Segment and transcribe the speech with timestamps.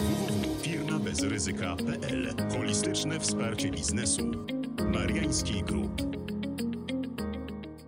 [0.00, 4.30] www.firmabezryzyka.pl Holistyczne wsparcie biznesu.
[4.92, 6.02] Mariański Group.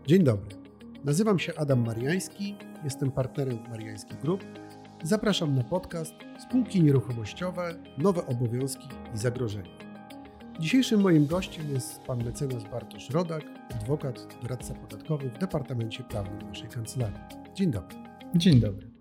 [0.06, 0.56] Dzień dobry.
[1.04, 2.54] Nazywam się Adam Mariański,
[2.85, 4.45] jestem partnerem Mariański Group.
[5.03, 6.15] Zapraszam na podcast
[6.48, 9.79] Spółki Nieruchomościowe, Nowe Obowiązki i Zagrożenia.
[10.60, 13.42] Dzisiejszym moim gościem jest pan mecenas Bartosz Rodak,
[13.74, 17.20] adwokat, doradca podatkowy w Departamencie Prawnym naszej kancelarii.
[17.55, 17.97] Dzień dobry.
[18.34, 18.91] Dzień dobry.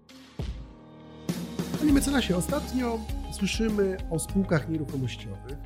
[1.82, 3.00] Panie mecenasie, ostatnio
[3.32, 5.57] słyszymy o spółkach nieruchomościowych.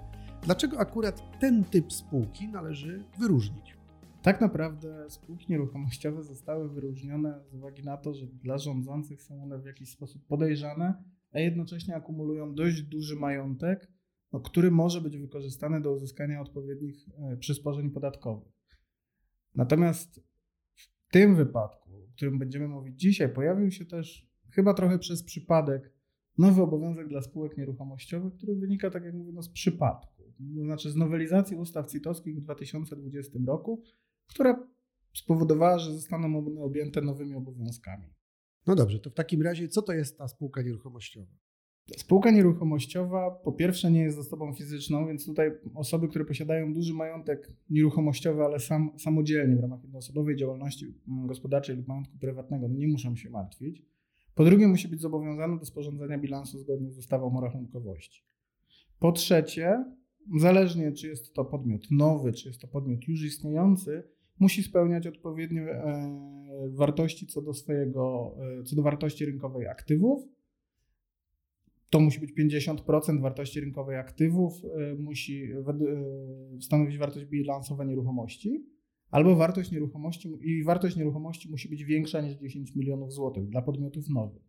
[0.43, 3.77] Dlaczego akurat ten typ spółki należy wyróżnić?
[4.21, 9.59] Tak naprawdę spółki nieruchomościowe zostały wyróżnione z uwagi na to, że dla rządzących są one
[9.59, 13.91] w jakiś sposób podejrzane, a jednocześnie akumulują dość duży majątek,
[14.31, 18.53] no, który może być wykorzystany do uzyskania odpowiednich e, przysporzeń podatkowych.
[19.55, 20.23] Natomiast
[20.75, 25.94] w tym wypadku, o którym będziemy mówić dzisiaj, pojawił się też chyba trochę przez przypadek
[26.37, 30.23] nowy obowiązek dla spółek nieruchomościowych, który wynika, tak jak mówię, no, z przypadku.
[30.55, 33.83] To znaczy z nowelizacji ustaw CIT-owskich w 2020 roku,
[34.27, 34.67] która
[35.13, 38.13] spowodowała, że zostaną one objęte nowymi obowiązkami.
[38.67, 41.31] No dobrze, to w takim razie co to jest ta spółka nieruchomościowa?
[41.97, 47.51] Spółka nieruchomościowa po pierwsze nie jest osobą fizyczną, więc tutaj osoby, które posiadają duży majątek
[47.69, 53.29] nieruchomościowy, ale sam, samodzielnie w ramach jednoosobowej działalności gospodarczej lub majątku prywatnego, nie muszą się
[53.29, 53.85] martwić.
[54.35, 58.23] Po drugie, musi być zobowiązany do sporządzania bilansu zgodnie z ustawą o rachunkowości.
[58.99, 59.85] Po trzecie,
[60.39, 64.03] zależnie czy jest to podmiot nowy, czy jest to podmiot już istniejący,
[64.39, 70.23] musi spełniać odpowiednie e, wartości co do swojego, e, co do wartości rynkowej aktywów.
[71.89, 75.49] To musi być 50% wartości rynkowej aktywów, e, musi
[76.61, 78.74] stanowić wartość bilansowa nieruchomości
[79.11, 84.09] albo wartość nieruchomości i wartość nieruchomości musi być większa niż 10 milionów złotych dla podmiotów
[84.09, 84.43] nowych.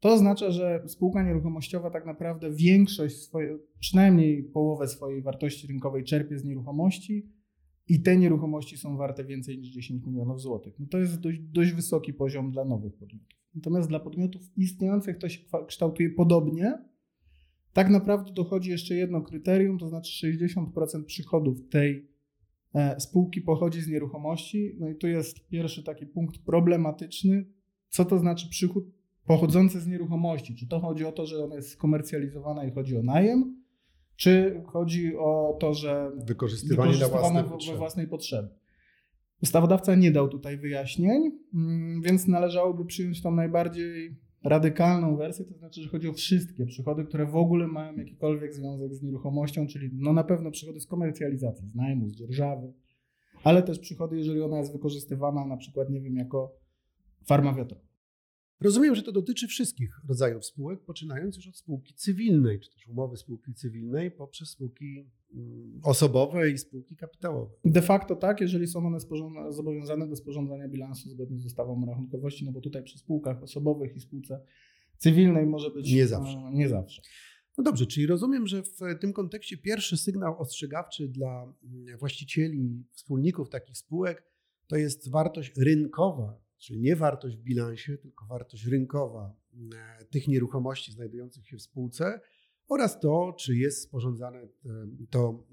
[0.00, 6.38] To oznacza, że spółka nieruchomościowa tak naprawdę większość, swoje, przynajmniej połowę swojej wartości rynkowej czerpie
[6.38, 7.32] z nieruchomości
[7.88, 10.74] i te nieruchomości są warte więcej niż 10 milionów złotych.
[10.78, 13.38] No to jest dość, dość wysoki poziom dla nowych podmiotów.
[13.54, 16.78] Natomiast dla podmiotów istniejących to się kształtuje podobnie.
[17.72, 22.08] Tak naprawdę dochodzi jeszcze jedno kryterium, to znaczy 60% przychodów tej
[22.98, 24.76] spółki pochodzi z nieruchomości.
[24.78, 27.46] No i tu jest pierwszy taki punkt problematyczny.
[27.88, 28.84] Co to znaczy przychód
[29.26, 30.54] pochodzący z nieruchomości?
[30.54, 33.64] Czy to chodzi o to, że ona jest skomercjalizowana i chodzi o najem?
[34.16, 38.48] Czy chodzi o to, że wykorzystywanie na własne we własnej potrzeby?
[39.42, 45.82] Ustawodawca nie dał tutaj wyjaśnień, mm, więc należałoby przyjąć tą najbardziej radykalną wersję, to znaczy,
[45.82, 50.12] że chodzi o wszystkie przychody, które w ogóle mają jakikolwiek związek z nieruchomością, czyli no
[50.12, 52.72] na pewno przychody z komercjalizacji, z najmu, z dzierżawy,
[53.44, 56.52] ale też przychody, jeżeli ona jest wykorzystywana na przykład, nie wiem, jako
[57.26, 57.88] farma wiatrowa.
[58.60, 63.16] Rozumiem, że to dotyczy wszystkich rodzajów spółek, poczynając już od spółki cywilnej, czy też umowy
[63.16, 65.10] spółki cywilnej, poprzez spółki
[65.82, 67.54] osobowe i spółki kapitałowe.
[67.64, 68.98] De facto tak, jeżeli są one
[69.50, 73.96] zobowiązane do sporządzania bilansu zgodnie z ustawą o rachunkowości, no bo tutaj przy spółkach osobowych
[73.96, 74.40] i spółce
[74.96, 76.38] cywilnej może być nie zawsze.
[76.38, 77.02] E, nie zawsze.
[77.58, 83.48] No dobrze, czyli rozumiem, że w tym kontekście pierwszy sygnał ostrzegawczy dla mm, właścicieli, wspólników
[83.48, 84.24] takich spółek
[84.66, 89.34] to jest wartość rynkowa czyli nie wartość w bilansie, tylko wartość rynkowa
[90.00, 92.20] e, tych nieruchomości znajdujących się w spółce
[92.68, 94.48] oraz to, czy jest sporządzane e,
[95.10, 95.44] to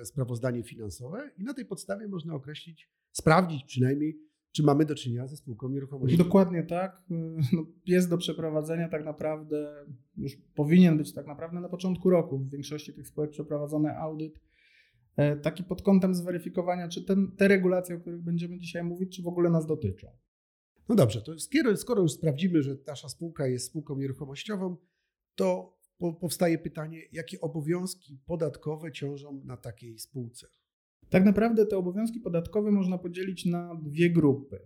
[0.00, 4.20] e, sprawozdanie finansowe i na tej podstawie można określić, sprawdzić przynajmniej,
[4.52, 6.18] czy mamy do czynienia ze spółką nieruchomości.
[6.18, 7.02] Dokładnie tak.
[7.52, 12.50] No, jest do przeprowadzenia tak naprawdę, już powinien być tak naprawdę na początku roku w
[12.50, 14.40] większości tych spółek przeprowadzony audyt
[15.42, 19.26] taki pod kątem zweryfikowania, czy ten, te regulacje, o których będziemy dzisiaj mówić, czy w
[19.26, 20.08] ogóle nas dotyczą.
[20.88, 21.32] No dobrze, to
[21.76, 24.76] skoro już sprawdzimy, że nasza spółka jest spółką nieruchomościową,
[25.34, 25.79] to
[26.20, 30.46] powstaje pytanie, jakie obowiązki podatkowe ciążą na takiej spółce?
[31.10, 34.58] Tak naprawdę te obowiązki podatkowe można podzielić na dwie grupy.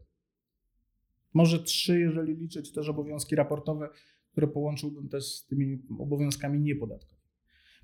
[1.34, 3.88] Może trzy, jeżeli liczyć też obowiązki raportowe,
[4.32, 7.24] które połączyłbym też z tymi obowiązkami niepodatkowymi.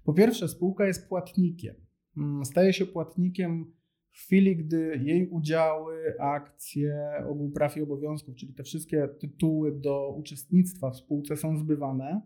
[0.04, 1.74] Po pierwsze, spółka jest płatnikiem.
[2.16, 3.72] Mm, staje się płatnikiem
[4.10, 10.14] w chwili, gdy jej udziały, akcje, ogół praw i obowiązków, czyli te wszystkie tytuły do
[10.16, 12.20] uczestnictwa w spółce są zbywane,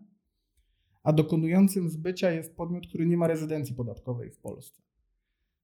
[1.05, 4.81] a dokonującym zbycia jest podmiot, który nie ma rezydencji podatkowej w Polsce.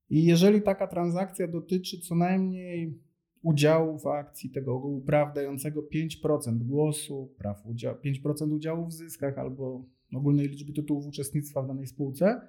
[0.09, 2.99] I jeżeli taka transakcja dotyczy co najmniej
[3.43, 5.05] udziału w akcji tego ogółu
[5.35, 5.81] dającego
[6.23, 9.85] 5% głosu, praw udział, 5% udziału w zyskach albo
[10.15, 12.41] ogólnej liczby tytułów uczestnictwa w danej spółce,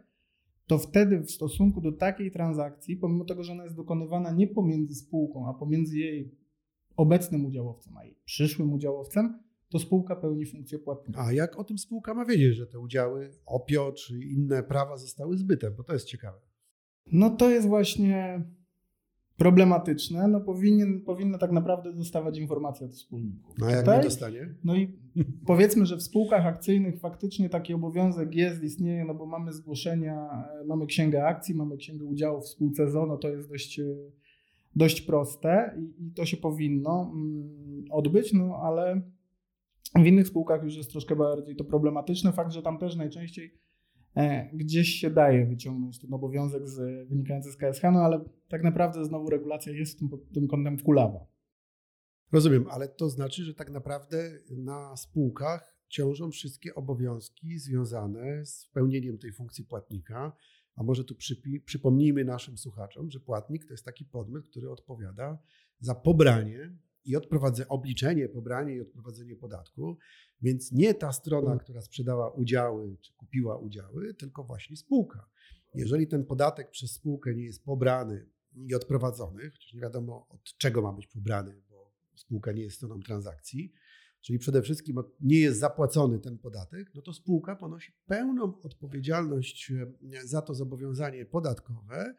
[0.66, 4.94] to wtedy w stosunku do takiej transakcji, pomimo tego, że ona jest dokonywana nie pomiędzy
[4.94, 6.34] spółką, a pomiędzy jej
[6.96, 9.38] obecnym udziałowcem, a jej przyszłym udziałowcem,
[9.72, 11.24] to spółka pełni funkcję płatnika.
[11.24, 15.36] A jak o tym spółka ma wiedzieć, że te udziały, OPIO czy inne prawa zostały
[15.36, 15.70] zbyte?
[15.70, 16.38] Bo to jest ciekawe.
[17.12, 18.44] No to jest właśnie
[19.36, 23.54] problematyczne, no powinien, powinna tak naprawdę dostawać informacje od wspólników.
[23.58, 24.54] No a jak Tutaj- nie dostanie?
[24.64, 24.98] No i
[25.46, 30.64] powiedzmy, że w spółkach akcyjnych faktycznie taki obowiązek jest, istnieje, no bo mamy zgłoszenia, e,
[30.64, 33.84] mamy księgę akcji, mamy księgę udziałów w spółce ZO, no to jest dość, e,
[34.76, 39.02] dość proste i, i to się powinno mm, odbyć, no ale
[39.94, 42.32] w innych spółkach już jest troszkę bardziej to problematyczne.
[42.32, 43.58] Fakt, że tam też najczęściej
[44.17, 49.05] e, gdzieś się daje wyciągnąć ten obowiązek z, wynikający z KSH, no ale tak naprawdę
[49.05, 51.26] znowu regulacja jest tym, tym kątem kulawa.
[52.32, 59.19] Rozumiem, ale to znaczy, że tak naprawdę na spółkach ciążą wszystkie obowiązki związane z pełnieniem
[59.19, 60.32] tej funkcji płatnika.
[60.75, 61.14] A może tu
[61.64, 65.38] przypomnijmy naszym słuchaczom, że płatnik to jest taki podmiot, który odpowiada
[65.81, 69.99] za pobranie i odprowadzenie, obliczenie, pobranie i odprowadzenie podatku.
[70.43, 75.28] Więc nie ta strona, która sprzedała udziały czy kupiła udziały, tylko właśnie spółka.
[75.75, 80.82] Jeżeli ten podatek przez spółkę nie jest pobrany i odprowadzony, chociaż nie wiadomo od czego
[80.82, 83.72] ma być pobrany, bo spółka nie jest stroną transakcji,
[84.20, 89.72] czyli przede wszystkim nie jest zapłacony ten podatek, no to spółka ponosi pełną odpowiedzialność
[90.12, 92.14] e, za to zobowiązanie podatkowe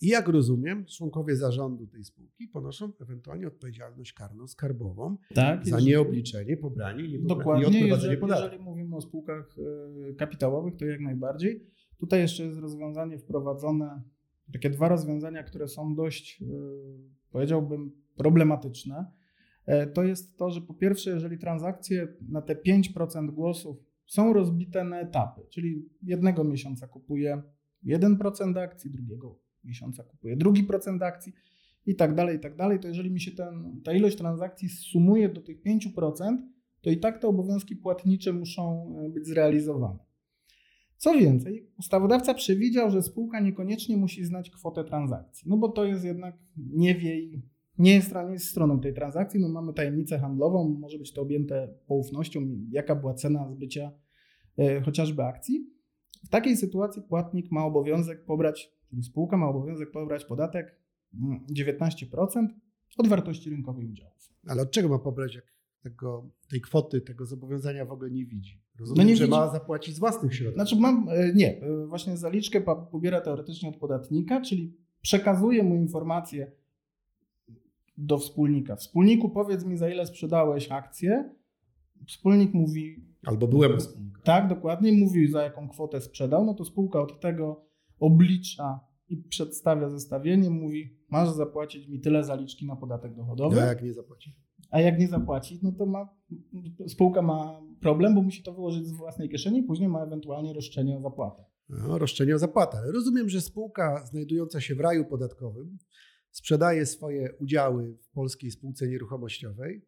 [0.00, 6.56] i jak rozumiem, członkowie zarządu tej spółki ponoszą ewentualnie odpowiedzialność karną skarbową Tak, za nieobliczenie,
[6.56, 8.44] pobranie i, Dokładnie, odprowadzenie jeżeli, podatku.
[8.44, 9.56] jeżeli mówimy o spółkach
[10.10, 11.66] e, kapitałowych, to jak najbardziej.
[11.98, 14.02] Tutaj jeszcze jest rozwiązanie wprowadzone,
[14.52, 16.46] takie dwa rozwiązania, które są dość, e,
[17.30, 19.06] powiedziałbym, problematyczne.
[19.66, 23.76] E, To jest to, że po pierwsze, jeżeli transakcje na te 5% głosów
[24.06, 27.42] są rozbite na etapy, czyli jednego miesiąca kupuje
[27.84, 31.32] 1% akcji, drugiego miesiąca kupuje drugi procent akcji
[31.86, 35.28] i tak dalej, i tak dalej, to jeżeli mi się ten, ta ilość transakcji sumuje
[35.28, 36.36] do tych 5%,
[36.80, 39.98] to i tak te obowiązki płatnicze muszą e, być zrealizowane.
[40.96, 46.04] Co więcej, ustawodawca przewidział, że spółka niekoniecznie musi znać kwotę transakcji, no bo to jest
[46.04, 47.42] jednak, nie wie i
[47.78, 51.74] nie jest, nie jest stroną tej transakcji, no mamy tajemnicę handlową, może być to objęte
[51.86, 52.40] poufnością,
[52.70, 53.92] jaka była cena zbycia
[54.58, 55.70] e, chociażby akcji.
[56.24, 60.76] W takiej sytuacji płatnik ma obowiązek pobrać, czyli spółka ma obowiązek pobrać podatek
[61.22, 62.46] mm, 19%
[62.98, 64.32] od wartości rynkowej udziałów.
[64.48, 65.44] Ale od czego ma pobrać, jak
[65.82, 68.62] tego, tej kwoty, tego zobowiązania w ogóle nie widzi?
[68.78, 69.36] Rozumiem, No nie że widzi.
[69.36, 70.54] ma zapłacić z własnych środków.
[70.54, 72.60] Znaczy mam, e, nie, e, właśnie zaliczkę
[72.90, 76.52] pobiera teoretycznie od podatnika, czyli przekazuje mu informację
[77.98, 78.76] do wspólnika.
[78.76, 81.30] Wspólniku powiedz mi za ile sprzedałeś akcję.
[82.06, 84.22] Wspólnik mówi Albo byłem wspólnikiem.
[84.24, 87.64] tak, dokładnie, mówi za jaką kwotę sprzedał, no to spółka od tego
[88.00, 93.62] oblicza i przedstawia zestawienie, mówi masz zapłacić mi tyle zaliczki na podatek dochodowy.
[93.62, 94.36] A jak nie zapłaci?
[94.70, 96.08] A jak nie zapłaci, no to ma,
[96.88, 101.00] spółka ma problem, bo musi to wyłożyć z własnej kieszeni, później ma ewentualnie roszczenie o
[101.00, 101.44] zapłatę.
[101.68, 102.78] No, roszczenie o zapłatę.
[102.92, 105.78] Rozumiem, że spółka znajdująca się w raju podatkowym
[106.36, 109.86] sprzedaje swoje udziały w polskiej spółce nieruchomościowej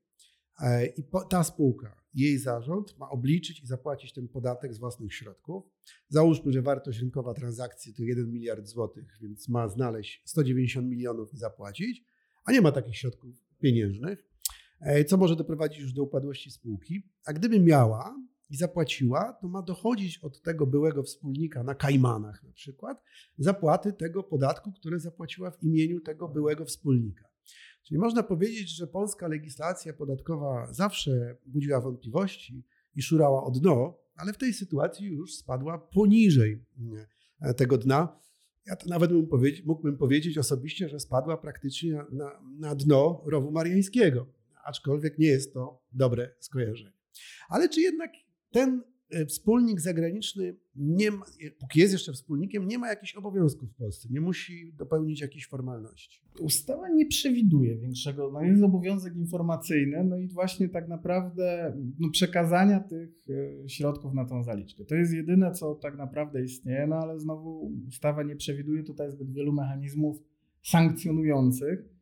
[0.63, 5.65] e, i ta spółka, jej zarząd ma obliczyć i zapłacić ten podatek z własnych środków.
[6.09, 11.37] Załóżmy, że wartość rynkowa transakcji to 1 miliard złotych, więc ma znaleźć 190 milionów i
[11.37, 12.05] zapłacić,
[12.45, 14.25] a nie ma takich środków pieniężnych,
[14.81, 17.03] e, co może doprowadzić już do upadłości spółki.
[17.25, 18.15] A gdyby miała,
[18.51, 23.03] i zapłaciła, to ma dochodzić od tego byłego wspólnika na Kajmanach na przykład
[23.39, 27.28] zapłaty tego podatku, które zapłaciła w imieniu tego byłego wspólnika.
[27.89, 32.65] Czyli można powiedzieć, że polska legislacja podatkowa zawsze budziła wątpliwości
[32.97, 37.07] i szurała o dno, ale w tej sytuacji już spadła poniżej mm,
[37.57, 38.21] tego dna.
[38.67, 43.51] Ja to nawet powiedzieć, mógłbym powiedzieć osobiście, że spadła praktycznie na, na, na dno rowu
[43.51, 44.27] mariańskiego,
[44.65, 46.93] aczkolwiek nie jest to dobre skojarzenie.
[47.49, 48.11] Ale czy jednak
[48.51, 48.98] ten e,
[49.29, 51.25] wspólnik zagraniczny, nie ma,
[51.59, 56.23] póki jest jeszcze wspólnikiem, nie ma jakichś obowiązków w Polsce, nie musi dopełnić jakichś formalności.
[56.41, 62.81] Ustawa nie przewiduje większego, no jest obowiązek informacyjny, no i właśnie tak naprawdę no przekazania
[62.81, 63.27] tych
[63.65, 64.85] e, środków na tą zaliczkę.
[64.85, 69.33] To jest jedyne, co tak naprawdę istnieje, no ale znowu ustawa nie przewiduje tutaj zbyt
[69.33, 70.23] wielu mechanizmów
[70.63, 71.98] sankcjonujących.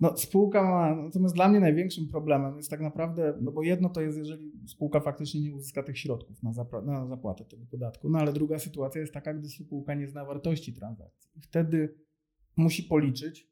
[0.00, 4.00] No, spółka ma, natomiast dla mnie największym problemem jest tak naprawdę, no bo jedno to
[4.00, 8.18] jest, jeżeli spółka faktycznie nie uzyska tych środków na, zapra- na zapłatę tego podatku, no
[8.18, 11.30] ale druga sytuacja jest taka, gdy spółka nie zna wartości transakcji.
[11.40, 11.94] Wtedy
[12.56, 13.50] musi policzyć,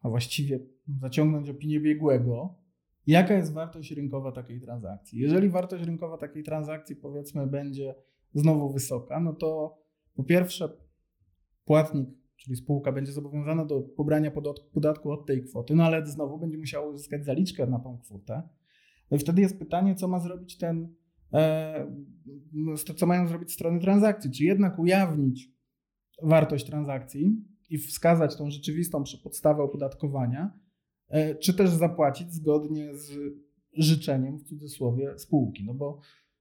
[0.00, 0.60] a właściwie
[1.00, 2.54] zaciągnąć opinię biegłego,
[3.06, 5.20] jaka jest wartość rynkowa takiej transakcji.
[5.20, 7.94] Jeżeli wartość rynkowa takiej transakcji, powiedzmy, będzie
[8.34, 9.78] znowu wysoka, no to
[10.14, 10.68] po pierwsze
[11.64, 12.08] płatnik,
[12.44, 16.58] czyli spółka, będzie zobowiązana do pobrania podat- podatku od tej kwoty, no ale znowu będzie
[16.58, 18.42] musiała uzyskać zaliczkę na tą kwotę.
[19.10, 20.94] No i wtedy jest pytanie, co ma zrobić ten,
[21.32, 21.86] e,
[22.96, 24.30] co mają zrobić strony transakcji.
[24.30, 25.52] Czy jednak ujawnić
[26.22, 30.58] wartość transakcji i wskazać tą rzeczywistą podstawę opodatkowania,
[31.08, 33.12] e, czy też zapłacić zgodnie z
[33.72, 35.64] życzeniem, w cudzysłowie, spółki.
[35.64, 36.00] No bo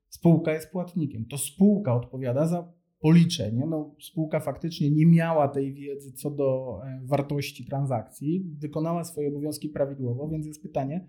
[0.09, 1.25] spółka jest płatnikiem.
[1.25, 3.65] To spółka odpowiada za policzenie.
[3.65, 9.69] No, spółka faktycznie nie miała tej wiedzy co do e, wartości transakcji, wykonała swoje obowiązki
[9.69, 11.07] prawidłowo, więc jest pytanie,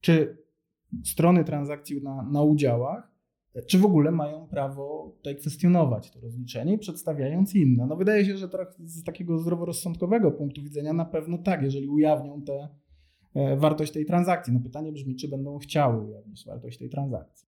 [0.00, 0.38] czy
[1.04, 3.12] strony transakcji na, na udziałach,
[3.54, 7.86] e, czy w ogóle mają prawo tutaj kwestionować to rozliczenie, przedstawiając inne.
[7.86, 8.48] No wydaje się, że
[8.78, 12.68] z takiego zdroworozsądkowego punktu widzenia na pewno tak, jeżeli ujawnią tę
[13.34, 14.52] e, wartość tej transakcji.
[14.52, 17.53] No pytanie brzmi, czy będą chciały ujawnić wartość tej transakcji.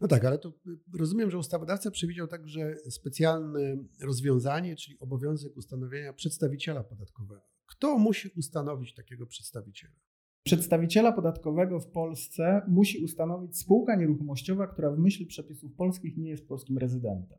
[0.00, 0.52] No tak, ale to y,
[0.98, 7.42] rozumiem, że ustawodawca przewidział także specjalne rozwiązanie, czyli obowiązek ustanowienia przedstawiciela podatkowego.
[7.66, 9.94] Kto musi ustanowić takiego przedstawiciela?
[10.42, 16.48] Przedstawiciela podatkowego w Polsce musi ustanowić spółka nieruchomościowa, która w myśl przepisów polskich nie jest
[16.48, 17.38] polskim rezydentem.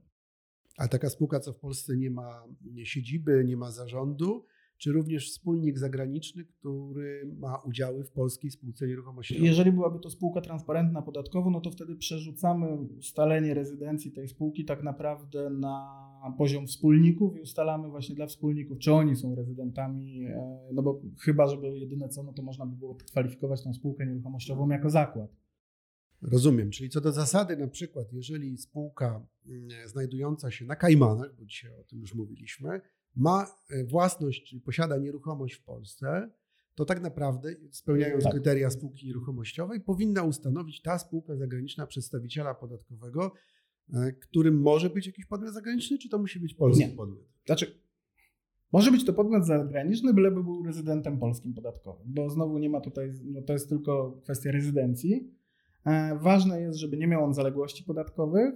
[0.77, 2.43] A taka spółka, co w Polsce nie ma
[2.83, 4.45] siedziby, nie ma zarządu,
[4.81, 9.43] czy również wspólnik zagraniczny, który ma udziały w polskiej spółce nieruchomościowej.
[9.45, 14.83] Jeżeli byłaby to spółka transparentna podatkowo, no to wtedy przerzucamy ustalenie rezydencji tej spółki tak
[14.83, 20.83] naprawdę na poziom wspólników i ustalamy właśnie dla wspólników, czy oni są rezydentami, e, no
[20.83, 24.89] bo chyba, żeby jedyne co, no to można by było kwalifikować tą spółkę nieruchomościową jako
[24.89, 25.31] zakład.
[26.21, 31.45] Rozumiem, czyli co do zasady, na przykład, jeżeli spółka mm, znajdująca się na Kajmanach, bo
[31.45, 32.81] dzisiaj o tym już mówiliśmy,
[33.15, 36.29] ma e, własność, czyli posiada nieruchomość w Polsce,
[36.75, 38.33] to tak naprawdę, spełniając tak.
[38.33, 43.31] kryteria spółki nieruchomościowej, powinna ustanowić ta spółka zagraniczna przedstawiciela podatkowego,
[43.93, 46.95] e, którym może być jakiś podmiot zagraniczny, czy to musi być polski Nie.
[46.95, 47.27] podmiot?
[47.45, 47.81] Znaczy,
[48.71, 53.11] może być to podmiot zagraniczny, byleby był rezydentem polskim podatkowym, bo znowu nie ma tutaj,
[53.23, 55.33] no to jest tylko kwestia rezydencji.
[55.85, 58.53] E, ważne jest, żeby nie miał on zaległości podatkowych,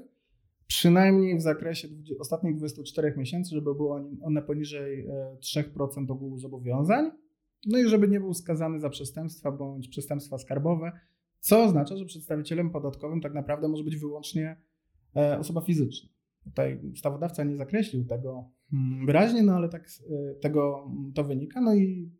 [0.67, 1.87] przynajmniej w zakresie
[2.19, 5.07] ostatnich 24 miesięcy, żeby były one poniżej
[5.39, 7.11] 3% e, ogółu zobowiązań,
[7.65, 10.91] no i żeby nie był skazany za przestępstwa bądź przestępstwa skarbowe,
[11.39, 14.61] co oznacza, że przedstawicielem podatkowym tak naprawdę może być wyłącznie
[15.15, 16.09] e, osoba fizyczna.
[16.43, 21.61] Tutaj ustawodawca nie zakreślił tego mm, wyraźnie, no ale tak e, tego to wynika.
[21.61, 22.11] No i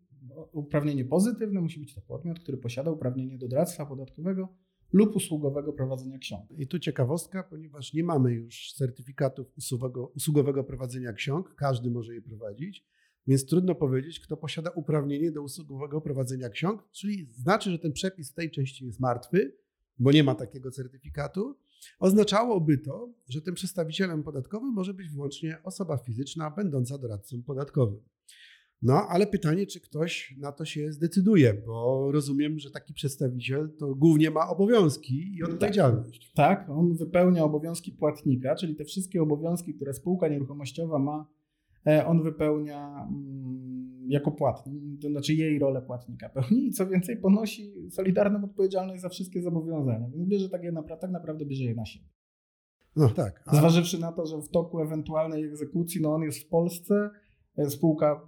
[0.51, 4.49] uprawnienie pozytywne musi być to podmiot, który posiada uprawnienie do doradztwa podatkowego
[4.95, 6.51] lub usługowego prowadzenia ksiąg.
[6.57, 12.21] I tu ciekawostka, ponieważ nie mamy już certyfikatów usługowego, usługowego prowadzenia ksiąg, każdy może je
[12.21, 12.85] prowadzić,
[13.27, 18.31] więc trudno powiedzieć, kto posiada uprawnienie do usługowego prowadzenia ksiąg, czyli znaczy, że ten przepis
[18.31, 19.57] w tej części jest martwy,
[19.99, 21.57] bo nie ma takiego certyfikatu.
[21.99, 28.14] Oznaczałoby to, że tym przedstawicielem podatkowym może być wyłącznie osoba fizyczna będąca doradcą podatkowym.
[28.85, 33.95] No, ale pytanie, czy ktoś na to się zdecyduje, bo rozumiem, że taki przedstawiciel to
[33.95, 35.49] głównie ma obowiązki i tak.
[35.49, 36.31] odpowiedzialność.
[36.33, 41.27] Tak, tak, on wypełnia obowiązki płatnika, czyli te wszystkie obowiązki, które spółka nieruchomościowa ma,
[41.87, 47.17] e, on wypełnia mm, jako płatnik, to znaczy jej rolę płatnika pełni i co więcej
[47.17, 51.85] ponosi solidarną odpowiedzialność za wszystkie zobowiązania, więc bierze tak, naprawdę, tak naprawdę bierze je na
[51.85, 52.05] siebie.
[52.95, 53.43] No tak.
[53.45, 53.55] A...
[53.55, 57.09] Zważywszy na to, że w toku ewentualnej egzekucji, no on jest w Polsce,
[57.69, 58.25] spółka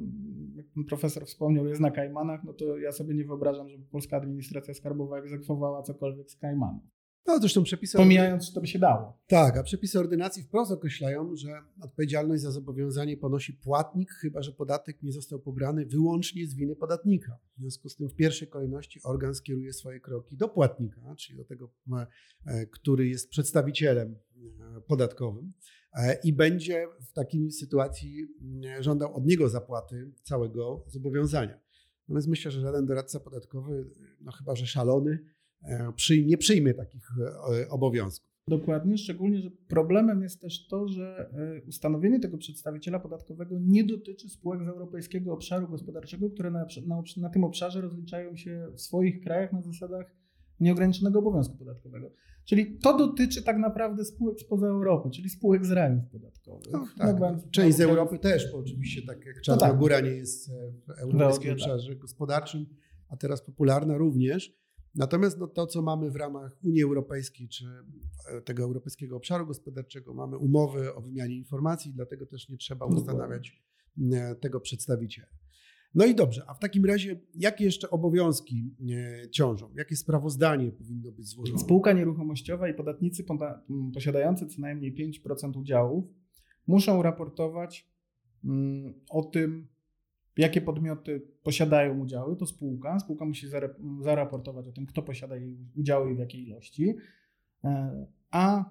[0.56, 4.18] jak pan profesor wspomniał, jest na Kajmanach, no to ja sobie nie wyobrażam, żeby polska
[4.18, 6.84] administracja skarbowa egzekwowała cokolwiek z Kajmanów.
[7.28, 7.98] No zresztą przepisy...
[7.98, 9.20] Pomijając, czy to by się dało.
[9.28, 15.04] Tak, a przepisy ordynacji wprost określają, że odpowiedzialność za zobowiązanie ponosi płatnik, chyba że podatek
[15.04, 17.40] nie został pobrany wyłącznie z winy podatnika.
[17.58, 21.46] W związku z tym w pierwszej kolejności organ skieruje swoje kroki do płatnika, czyli do
[21.46, 21.70] tego,
[22.46, 25.54] e, który jest przedstawicielem e, podatkowym.
[25.94, 31.60] E, i będzie w takiej sytuacji mm, żądał od niego zapłaty całego zobowiązania.
[32.08, 33.90] Natomiast myślę, że żaden doradca podatkowy,
[34.22, 35.20] no chyba że szalony,
[35.64, 35.94] e,
[36.26, 37.10] nie przyjmie takich
[37.54, 38.28] e, obowiązków.
[38.50, 41.30] Dokładnie, szczególnie, że problemem jest też to, że
[41.68, 47.30] ustanowienie tego przedstawiciela podatkowego nie dotyczy spółek z Europejskiego Obszaru Gospodarczego, które na, na, na
[47.30, 50.16] tym obszarze rozliczają się w swoich krajach na zasadach
[50.60, 52.12] nieograniczonego obowiązku podatkowego.
[52.48, 56.74] Czyli to dotyczy tak naprawdę spółek spoza Europy, czyli spółek z rajów podatkowych.
[56.74, 57.20] No, tak.
[57.20, 59.80] No, Część z Europy też, bo oczywiście tak jak Czarna no tak.
[59.80, 60.54] Góra nie jest e,
[60.88, 61.58] w europejskim tak.
[61.58, 61.98] obszarze tak.
[61.98, 62.66] gospodarczym,
[63.10, 64.58] a teraz popularna również.
[64.96, 67.66] Natomiast no, to, co mamy w ramach Unii Europejskiej czy
[68.28, 73.62] e, tego Europejskiego Obszaru Gospodarczego, mamy umowy o wymianie informacji, dlatego też nie trzeba ustanawiać
[74.14, 75.28] e, tego przedstawiciela.
[75.98, 79.70] No i dobrze, a w takim razie jakie jeszcze obowiązki e, ciążą?
[79.76, 81.60] Jakie sprawozdanie powinno być złożone?
[81.60, 83.26] Spółka nieruchomościowa i podatnicy
[83.94, 86.06] posiadający co najmniej 5% udziałów
[86.68, 87.88] muszą raportować
[89.10, 89.68] o tym,
[90.38, 93.00] jakie podmioty posiadają udziały, to spółka.
[93.00, 93.48] Spółka musi
[94.00, 96.96] zaraportować o tym, kto posiada jej udziały i w jakiej ilości.
[97.64, 98.66] E, a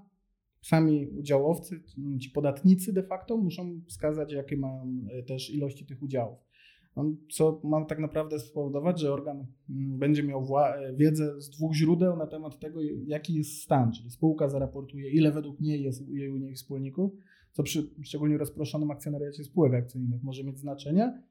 [0.63, 1.83] sami udziałowcy,
[2.21, 6.46] ci podatnicy de facto muszą wskazać, jakie mają e, też ilości tych udziałów.
[7.31, 10.47] Co ma tak naprawdę spowodować, że organ mm, będzie miał
[10.95, 15.61] wiedzę z dwóch źródeł na temat tego, jaki jest stan, czyli spółka zaraportuje, ile według
[15.61, 17.13] niej jest jej u niej wspólników,
[17.53, 21.23] co przy szczególnie rozproszonym akcjonariacie spółek akcyjnych może mieć znaczenie.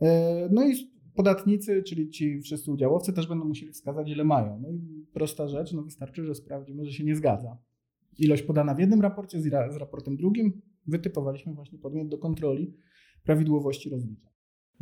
[0.00, 0.74] E, no i
[1.14, 4.60] podatnicy, czyli ci wszyscy udziałowcy też będą musieli wskazać, ile mają.
[4.62, 7.58] No i prosta rzecz, no wystarczy, że sprawdzimy, że się nie zgadza.
[8.18, 12.74] Ilość podana w jednym raporcie z, z raportem drugim, wytypowaliśmy właśnie podmiot do kontroli
[13.24, 14.31] prawidłowości rozliczeń.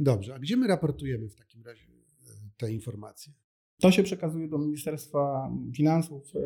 [0.01, 3.33] Dobrze, a gdzie my raportujemy w takim razie e, te informacje?
[3.79, 6.41] To się przekazuje do Ministerstwa Finansów e,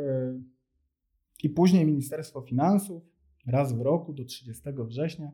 [1.42, 3.02] i później Ministerstwo Finansów
[3.46, 5.32] raz w roku do 30 września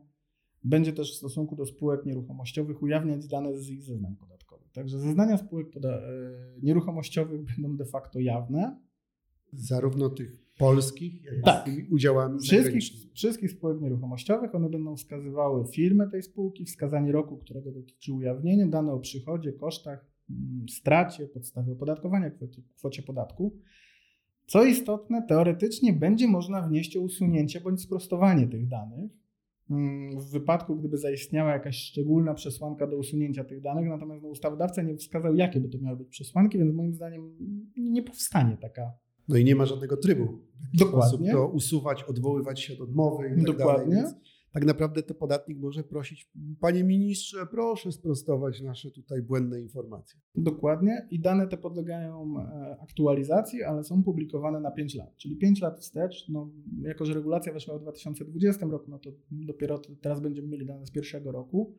[0.63, 4.71] będzie też w stosunku do spółek nieruchomościowych ujawniać dane z ich zeznań podatkowych.
[4.71, 6.01] Także zeznania spółek e,
[6.61, 8.79] nieruchomościowych będą de facto jawne.
[9.53, 11.69] Zarówno tych polskich, tak.
[11.91, 14.55] udziałami wszystkich, wszystkich spółek nieruchomościowych.
[14.55, 20.05] One będą wskazywały firmę tej spółki, wskazanie roku, którego dotyczy ujawnienie, dane o przychodzie, kosztach,
[20.29, 23.57] mm, stracie, podstawie opodatkowania, kwocie, kwocie podatku.
[24.45, 29.11] Co istotne, teoretycznie będzie można wnieść o usunięcie bądź sprostowanie tych danych
[29.69, 34.81] mm, w wypadku, gdyby zaistniała jakaś szczególna przesłanka do usunięcia tych danych, natomiast no, ustawodawca
[34.81, 37.35] nie wskazał, jakie by to miały być przesłanki, więc moim zdaniem
[37.77, 38.91] nie powstanie taka
[39.31, 40.39] no i nie ma żadnego trybu.
[40.73, 41.31] Dokładnie.
[41.31, 43.95] To usuwać, odwoływać się od odmowy i tak Dokładnie.
[43.95, 44.13] Dalej.
[44.53, 50.19] tak naprawdę to podatnik może prosić, panie ministrze, proszę sprostować nasze tutaj błędne informacje.
[50.35, 55.61] Dokładnie i dane te podlegają e, aktualizacji, ale są publikowane na 5 lat, czyli 5
[55.61, 56.49] lat wstecz, no,
[56.81, 60.91] jako że regulacja weszła w 2020 roku, no to dopiero teraz będziemy mieli dane z
[60.91, 61.75] pierwszego roku,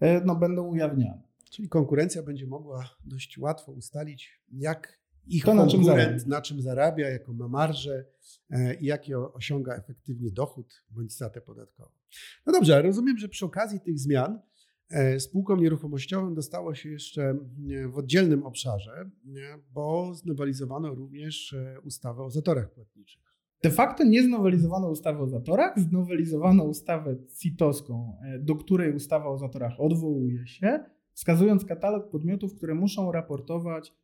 [0.00, 1.22] e, no będą ujawniane.
[1.50, 6.16] Czyli konkurencja będzie mogła dość łatwo ustalić, jak ich to na czym, zarabia.
[6.26, 8.04] na czym zarabia, jaką ma marżę
[8.50, 11.90] e, i jaki osiąga efektywnie dochód bądź stratę podatkową.
[12.46, 14.40] No dobrze, rozumiem, że przy okazji tych zmian
[14.90, 19.10] e, spółkom nieruchomościowym dostało się jeszcze e, w oddzielnym obszarze,
[19.72, 21.54] bo znowelizowano również
[21.84, 23.22] ustawę o zatorach płatniczych.
[23.62, 29.72] De facto nie znowelizowano ustawy o zatorach, znowelizowano ustawę CIT-owską, do której ustawa o zatorach
[29.78, 33.94] odwołuje się, wskazując katalog podmiotów, które muszą raportować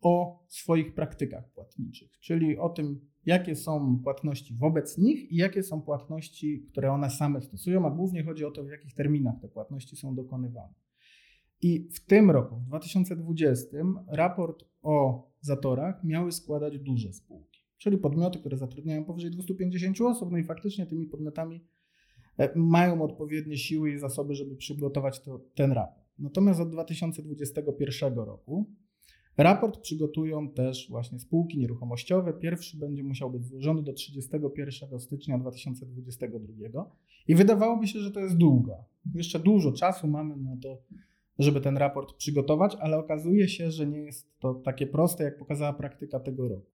[0.00, 5.82] o swoich praktykach płatniczych, czyli o tym, jakie są płatności wobec nich i jakie są
[5.82, 9.96] płatności, które one same stosują, a głównie chodzi o to, w jakich terminach te płatności
[9.96, 10.74] są dokonywane.
[11.62, 13.76] I w tym roku, w 2020,
[14.08, 20.38] raport o zatorach miały składać duże spółki, czyli podmioty, które zatrudniają powyżej 250 osób, no
[20.38, 21.64] i faktycznie tymi podmiotami
[22.38, 26.00] e, mają odpowiednie siły i zasoby, żeby przygotować to, ten raport.
[26.18, 28.70] Natomiast od 2021 roku
[29.36, 32.32] Raport przygotują też właśnie spółki nieruchomościowe.
[32.32, 36.90] Pierwszy będzie musiał być złożony do 31 stycznia 2022
[37.28, 38.84] i wydawałoby się, że to jest długo.
[39.14, 40.82] Jeszcze dużo czasu mamy na to,
[41.38, 45.72] żeby ten raport przygotować, ale okazuje się, że nie jest to takie proste, jak pokazała
[45.72, 46.70] praktyka tego roku.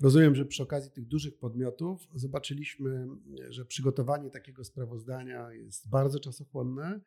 [0.00, 3.06] Rozumiem, że przy okazji tych dużych podmiotów zobaczyliśmy,
[3.48, 7.00] że przygotowanie takiego sprawozdania jest bardzo czasochłonne.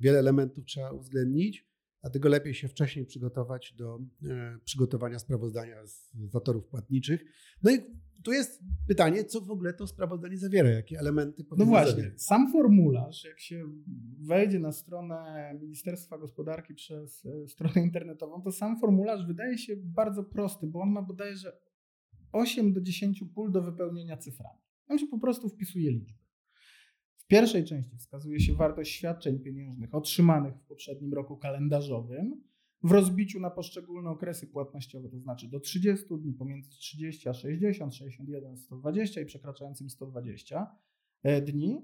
[0.00, 1.73] Wiele elementów trzeba uwzględnić.
[2.04, 3.98] Dlatego lepiej się wcześniej przygotować do
[4.30, 7.24] e, przygotowania sprawozdania z zatorów płatniczych.
[7.62, 7.78] No i
[8.22, 12.22] tu jest pytanie, co w ogóle to sprawozdanie zawiera, jakie elementy powinno No właśnie, zawierać.
[12.22, 13.64] sam formularz, jak się
[14.20, 20.24] wejdzie na stronę Ministerstwa Gospodarki przez e, stronę internetową, to sam formularz wydaje się bardzo
[20.24, 21.52] prosty, bo on ma bodajże
[22.32, 24.58] 8 do 10 pól do wypełnienia cyframi.
[24.88, 26.23] On się po prostu wpisuje liczby.
[27.24, 32.42] W pierwszej części wskazuje się wartość świadczeń pieniężnych otrzymanych w poprzednim roku kalendarzowym
[32.82, 37.94] w rozbiciu na poszczególne okresy płatnościowe, to znaczy do 30 dni, pomiędzy 30 a 60,
[37.94, 40.76] 61, 120 i przekraczającym 120
[41.22, 41.78] e, dni.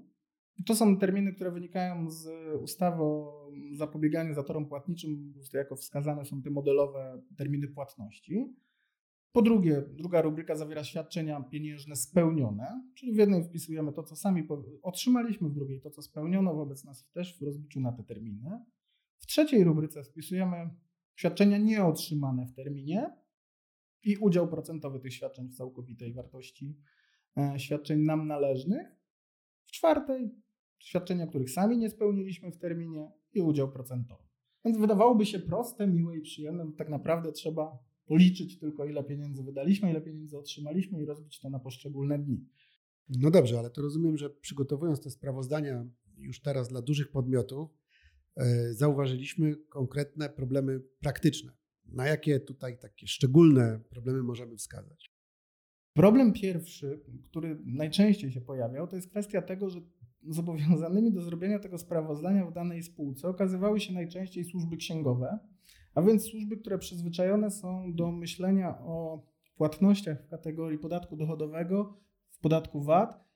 [0.65, 2.27] To są terminy, które wynikają z
[2.61, 8.55] ustawy o zapobieganiu zatorom płatniczym, jako wskazane są te modelowe terminy płatności.
[9.31, 14.47] Po drugie, druga rubryka zawiera świadczenia pieniężne spełnione, czyli w jednej wpisujemy to, co sami
[14.81, 18.65] otrzymaliśmy, w drugiej to, co spełniono wobec nas też w rozbiciu na te terminy.
[19.19, 20.69] W trzeciej rubryce wpisujemy
[21.15, 23.13] świadczenia nieotrzymane w terminie
[24.03, 26.77] i udział procentowy tych świadczeń w całkowitej wartości
[27.37, 28.87] e, świadczeń nam należnych.
[29.65, 30.31] W czwartej
[30.79, 34.23] świadczenia, których sami nie spełniliśmy w terminie i udział procentowy.
[34.65, 39.91] Więc wydawałoby się proste, miłe i przyjemne, tak naprawdę trzeba policzyć tylko, ile pieniędzy wydaliśmy,
[39.91, 42.45] ile pieniędzy otrzymaliśmy i rozbić to na poszczególne dni.
[43.09, 45.85] No dobrze, ale to rozumiem, że przygotowując te sprawozdania
[46.17, 47.69] już teraz dla dużych podmiotów,
[48.35, 51.51] e, zauważyliśmy konkretne problemy praktyczne.
[51.85, 55.11] Na jakie tutaj takie szczególne problemy możemy wskazać?
[55.93, 59.81] Problem pierwszy, który najczęściej się pojawiał, to jest kwestia tego, że
[60.27, 65.39] zobowiązanymi do zrobienia tego sprawozdania w danej spółce okazywały się najczęściej służby księgowe,
[65.95, 69.23] a więc służby, które przyzwyczajone są do myślenia o
[69.55, 71.97] płatnościach w kategorii podatku dochodowego,
[72.29, 73.31] w podatku VAT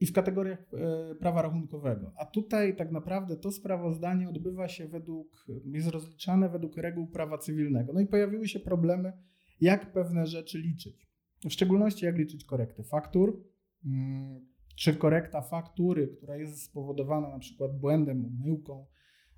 [0.00, 2.12] i w kategoriach e, prawa rachunkowego.
[2.16, 7.92] A tutaj tak naprawdę to sprawozdanie odbywa się według, jest rozliczane według reguł prawa cywilnego.
[7.92, 9.12] No i pojawiły się problemy,
[9.60, 11.08] jak pewne rzeczy liczyć.
[11.44, 13.44] W szczególności jak liczyć korekty faktur,
[13.84, 18.86] mm, czy korekta faktury, która jest spowodowana na przykład błędem, umyłką,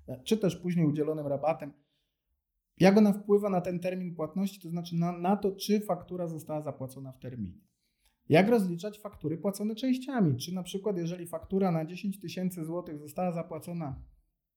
[0.07, 1.73] e, czy też później udzielonym rabatem,
[2.81, 6.61] jak ona wpływa na ten termin płatności, to znaczy na, na to, czy faktura została
[6.61, 7.61] zapłacona w terminie.
[8.29, 10.37] Jak rozliczać faktury płacone częściami?
[10.37, 14.03] Czy na przykład, jeżeli faktura na 10 tysięcy złotych została zapłacona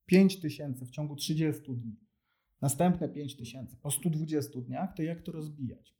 [0.06, 1.96] 5 tysięcy w ciągu 30 dni,
[2.60, 5.94] następne 5 tysięcy po 120 dniach, to jak to rozbijać?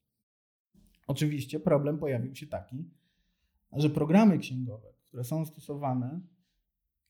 [1.07, 2.91] Oczywiście problem pojawił się taki,
[3.73, 6.21] że programy księgowe, które są stosowane,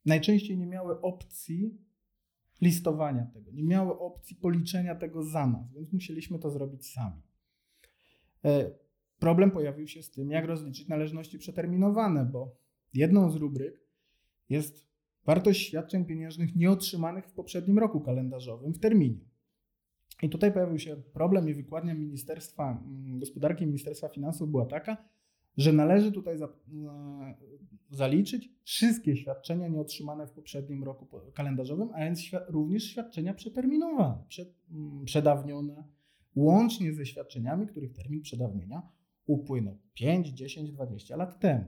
[0.05, 1.84] najczęściej nie miały opcji
[2.65, 7.23] listowania tego, nie miały opcji policzenia tego za nas, więc musieliśmy to zrobić sami.
[8.45, 8.71] E,
[9.19, 12.57] problem pojawił się z tym, jak rozliczyć należności przeterminowane, bo
[12.95, 13.81] jedną z rubryk
[14.49, 14.87] jest
[15.25, 19.21] wartość świadczeń pieniężnych nieotrzymanych w poprzednim roku kalendarzowym w terminie.
[20.23, 25.09] I tutaj pojawił się problem i wykładnia Ministerstwa mm, Gospodarki Ministerstwa Finansów była taka,
[25.57, 26.51] że należy tutaj za, e,
[27.91, 34.25] zaliczyć wszystkie świadczenia nieotrzymane w poprzednim roku kalendarzowym, a więc również świadczenia przeterminowane,
[34.71, 35.85] mm, przedawnione,
[36.37, 38.83] łącznie ze świadczeniami, których termin przedawnienia
[39.27, 41.65] upłynął 5, 10, 20 lat temu.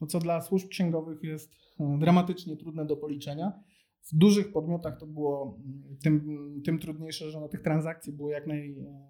[0.00, 3.62] No co dla służb księgowych jest e, dramatycznie trudne do policzenia.
[4.02, 8.46] W dużych podmiotach to było mm, tym, tym trudniejsze, że na tych transakcji było jak
[8.46, 9.08] naj, e,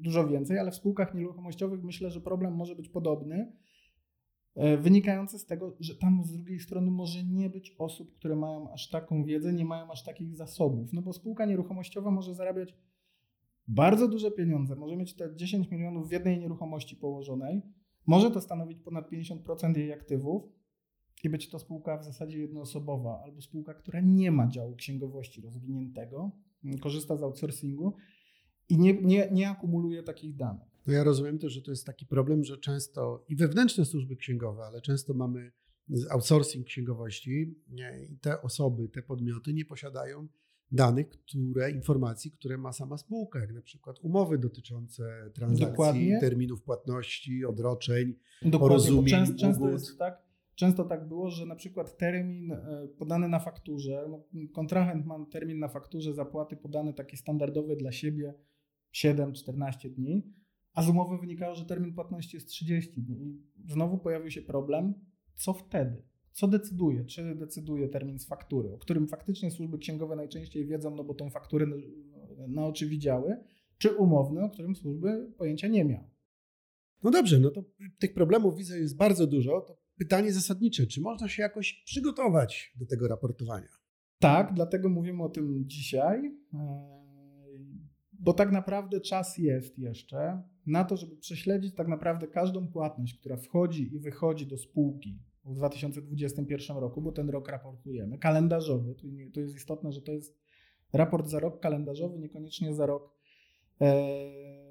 [0.00, 3.52] dużo więcej, ale w spółkach nieruchomościowych myślę, że problem może być podobny,
[4.54, 8.72] e, wynikający z tego, że tam z drugiej strony może nie być osób, które mają
[8.72, 10.92] aż taką wiedzę, nie mają aż takich zasobów.
[10.92, 12.74] No bo spółka nieruchomościowa może zarabiać
[13.68, 17.62] bardzo duże pieniądze, może mieć te 10 milionów w jednej nieruchomości położonej,
[18.06, 20.57] może to stanowić ponad 50% jej aktywów
[21.24, 26.30] i być to spółka w zasadzie jednoosobowa albo spółka, która nie ma działu księgowości rozwiniętego,
[26.80, 27.94] korzysta z outsourcingu
[28.68, 30.68] i nie, nie, nie akumuluje takich danych.
[30.86, 34.62] No ja rozumiem też, że to jest taki problem, że często i wewnętrzne służby księgowe,
[34.64, 35.52] ale często mamy
[36.10, 37.54] outsourcing księgowości
[38.10, 40.28] i te osoby, te podmioty nie posiadają
[40.72, 46.20] danych, które, informacji, które ma sama spółka, jak na przykład umowy dotyczące transakcji, Dokładnie.
[46.20, 50.27] terminów płatności, odroczeń, Dokładnie, porozumień, często, często jest tak,
[50.58, 55.58] Często tak było, że na przykład termin e, podany na fakturze, no, kontrahent ma termin
[55.58, 58.34] na fakturze zapłaty podany taki standardowy dla siebie
[58.94, 60.22] 7-14 dni,
[60.74, 63.42] a z umowy wynikało, że termin płatności jest 30 dni.
[63.68, 64.94] Znowu pojawił się problem,
[65.34, 66.02] co wtedy?
[66.32, 67.04] Co decyduje?
[67.04, 71.30] Czy decyduje termin z faktury, o którym faktycznie służby księgowe najczęściej wiedzą, no bo tą
[71.30, 71.66] fakturę
[72.48, 73.36] na oczy widziały,
[73.78, 76.10] czy umowny, o którym służby pojęcia nie miały?
[77.02, 77.64] No dobrze, no to
[77.98, 79.60] tych problemów widzę jest bardzo dużo.
[79.60, 83.68] To pytanie zasadnicze, czy można się jakoś przygotować do tego raportowania?
[84.18, 86.98] Tak, dlatego mówimy o tym dzisiaj, e,
[88.12, 93.36] bo tak naprawdę czas jest jeszcze na to, żeby prześledzić tak naprawdę każdą płatność, która
[93.36, 98.94] wchodzi i wychodzi do spółki w 2021 roku, bo ten rok raportujemy, kalendarzowy.
[99.32, 100.38] To jest istotne, że to jest
[100.92, 103.14] raport za rok kalendarzowy, niekoniecznie za rok
[103.80, 104.67] e,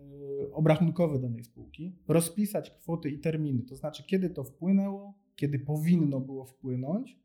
[0.51, 6.45] obrachunkowy danej spółki, rozpisać kwoty i terminy, to znaczy kiedy to wpłynęło, kiedy powinno było
[6.45, 7.19] wpłynąć.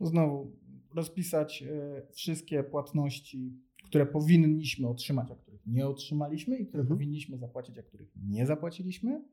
[0.00, 0.56] Znowu
[0.94, 6.98] rozpisać e, wszystkie płatności, które powinniśmy otrzymać, a których nie otrzymaliśmy i które mhm.
[6.98, 9.24] powinniśmy zapłacić, a których nie zapłaciliśmy.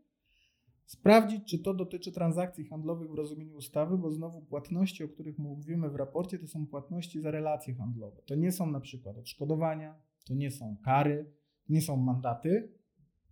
[0.86, 5.90] Sprawdzić, czy to dotyczy transakcji handlowych w rozumieniu ustawy, bo znowu płatności, o których mówimy
[5.90, 8.22] w raporcie, to są płatności za relacje handlowe.
[8.26, 9.96] To nie są na przykład odszkodowania,
[10.28, 11.32] to nie są kary,
[11.70, 12.72] nie są mandaty,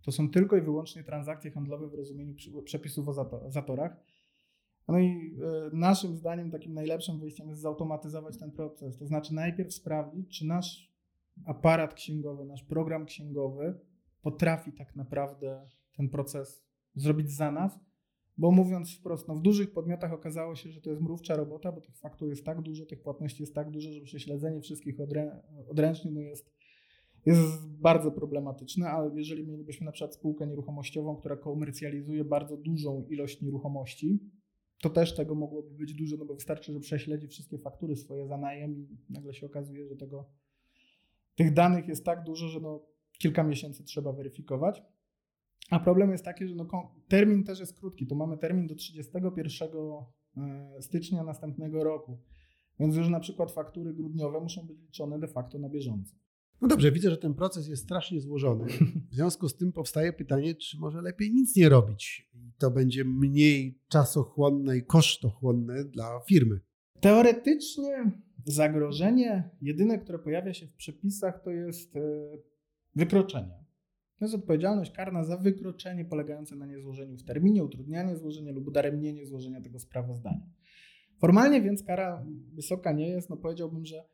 [0.02, 3.12] to są tylko i wyłącznie transakcje handlowe w rozumieniu przepisów o
[3.50, 3.96] zatorach.
[4.88, 5.36] No i
[5.72, 8.98] e, naszym zdaniem takim najlepszym wyjściem jest zautomatyzować ten proces.
[8.98, 10.92] To znaczy najpierw sprawdzić, czy nasz
[11.44, 13.80] aparat księgowy, nasz program księgowy
[14.22, 17.78] potrafi tak naprawdę ten proces zrobić za nas,
[18.38, 21.80] bo mówiąc wprost, no w dużych podmiotach okazało się, że to jest mrówcza robota, bo
[21.80, 26.10] tych faktur jest tak dużo, tych płatności jest tak dużo, że prześledzenie wszystkich odrę odręcznie
[26.10, 26.55] no jest
[27.26, 33.42] jest bardzo problematyczne, a jeżeli mielibyśmy na przykład spółkę nieruchomościową, która komercjalizuje bardzo dużą ilość
[33.42, 34.20] nieruchomości,
[34.82, 38.36] to też tego mogłoby być dużo, no bo wystarczy, że prześledzi wszystkie faktury swoje za
[38.36, 40.30] najem i nagle się okazuje, że tego,
[41.34, 42.86] tych danych jest tak dużo, że no
[43.18, 44.82] kilka miesięcy trzeba weryfikować.
[45.70, 48.06] A problem jest taki, że no, termin też jest krótki.
[48.06, 49.68] Tu mamy termin do 31
[50.36, 52.18] e, stycznia następnego roku.
[52.80, 56.14] Więc już na przykład faktury grudniowe muszą być liczone de facto na bieżąco.
[56.60, 58.66] No dobrze, widzę, że ten proces jest strasznie złożony.
[59.10, 63.04] W związku z tym powstaje pytanie, czy może lepiej nic nie robić i to będzie
[63.04, 66.60] mniej czasochłonne i kosztochłonne dla firmy.
[67.00, 68.12] Teoretycznie
[68.44, 72.00] zagrożenie jedyne, które pojawia się w przepisach, to jest e,
[72.94, 73.64] wykroczenie.
[74.18, 79.26] To jest odpowiedzialność karna za wykroczenie polegające na niezłożeniu w terminie, utrudnianie złożenia lub udaremnienie
[79.26, 80.46] złożenia tego sprawozdania.
[81.18, 83.30] Formalnie więc kara wysoka nie jest.
[83.30, 84.04] No powiedziałbym, że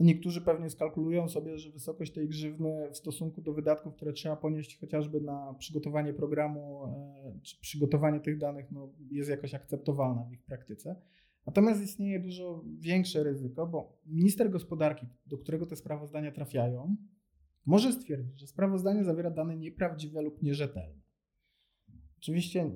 [0.00, 4.78] niektórzy pewnie skalkulują sobie, że wysokość tej grzywny w stosunku do wydatków, które trzeba ponieść
[4.80, 10.42] chociażby na przygotowanie programu e, czy przygotowanie tych danych, no, jest jakoś akceptowalna w ich
[10.42, 10.96] praktyce.
[11.46, 16.96] Natomiast istnieje dużo większe ryzyko, bo minister gospodarki, do którego te sprawozdania trafiają,
[17.66, 21.00] może stwierdzić, że sprawozdanie zawiera dane nieprawdziwe lub nierzetelne.
[22.18, 22.70] Oczywiście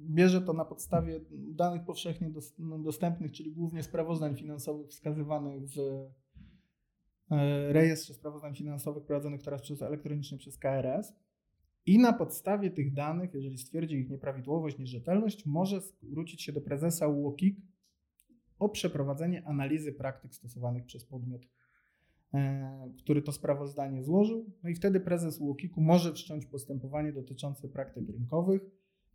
[0.00, 5.76] bierze to na podstawie danych powszechnie no, dostępnych, czyli głównie sprawozdań finansowych wskazywanych w
[7.68, 11.12] rejestrze sprawozdań finansowych prowadzonych teraz przez, elektronicznie przez KRS.
[11.86, 17.08] I na podstawie tych danych, jeżeli stwierdzi ich nieprawidłowość, nierzetelność, może zwrócić się do prezesa
[17.08, 17.56] UOKiK
[18.58, 21.46] o przeprowadzenie analizy praktyk stosowanych przez podmiot
[22.34, 24.50] E, który to sprawozdanie złożył.
[24.62, 28.62] No i wtedy prezes UOKiK-u może wszcząć postępowanie dotyczące praktyk rynkowych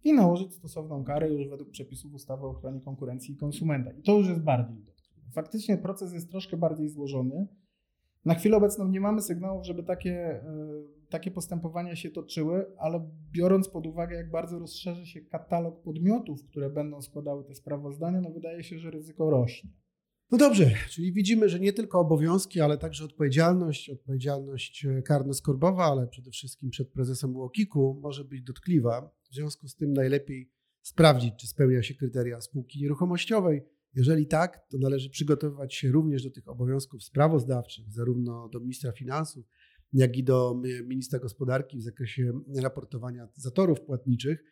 [0.04, 3.92] i nałożyć stosowną karę już według przepisów ustawy o ochronie konkurencji i konsumenta.
[3.92, 4.86] I to już jest bardziej.
[5.32, 7.48] Faktycznie proces jest troszkę bardziej złożony.
[8.26, 10.44] Na chwilę obecną nie mamy sygnałów, żeby takie, e,
[11.10, 16.70] takie postępowania się toczyły, ale biorąc pod uwagę, jak bardzo rozszerzy się katalog podmiotów, które
[16.70, 19.70] będą składały te sprawozdania, no wydaje się, że ryzyko rośnie.
[20.32, 26.08] No dobrze, czyli widzimy, że nie tylko obowiązki, ale także odpowiedzialność, odpowiedzialność e, karno-skorbowa, ale
[26.08, 29.12] przede wszystkim przed prezesem UOKiK-u może być dotkliwa.
[29.30, 30.52] W związku z tym najlepiej
[30.82, 33.62] sprawdzić, czy spełnia się kryteria spółki nieruchomościowej.
[33.94, 39.46] Jeżeli tak, to należy przygotowywać się również do tych obowiązków sprawozdawczych, zarówno do ministra finansów,
[39.94, 44.44] jak i do ministra gospodarki w zakresie raportowania zatorów płatniczych.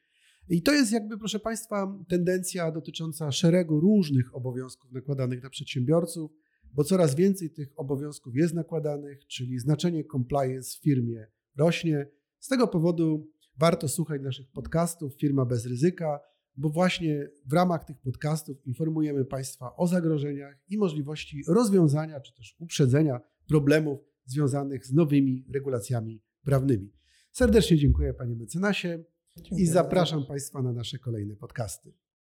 [0.50, 6.32] I to jest jakby, proszę Państwa, tendencja dotycząca szeregu różnych obowiązków nakładanych na przedsiębiorców,
[6.74, 12.08] bo coraz więcej tych obowiązków jest nakładanych, czyli znaczenie compliance w firmie rośnie.
[12.40, 15.16] Z tego powodu warto słuchać naszych podcastów.
[15.16, 16.20] Firma bez ryzyka,
[16.58, 22.56] bo właśnie w ramach tych podcastów informujemy Państwa o zagrożeniach i możliwości rozwiązania czy też
[22.60, 26.94] uprzedzenia problemów związanych z nowymi regulacjami prawnymi.
[27.32, 29.04] Serdecznie dziękuję Panie mecenasie.
[29.38, 30.28] Dziękuję I zapraszam bardzo.
[30.28, 31.94] Państwa na nasze kolejne podcasty.